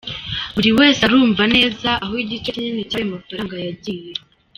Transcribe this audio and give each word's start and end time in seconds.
Buri 0.55 0.69
wese 0.77 1.01
arumva 1.07 1.43
neza 1.55 1.89
aho 2.03 2.13
igice 2.23 2.47
kinini 2.55 2.89
cy’ayo 2.89 3.07
mafaranga 3.13 3.53
yagiye. 3.65 4.13